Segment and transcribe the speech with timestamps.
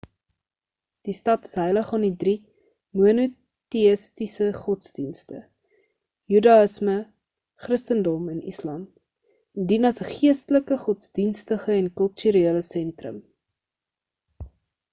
[1.07, 2.37] die stad is heilig aan die drie
[3.01, 5.41] monoteïstiese godsdienste
[6.35, 6.95] judaïsme
[7.65, 13.21] christendom en islam en dien as 'n geestelike godsdienstige en kulturele sentrum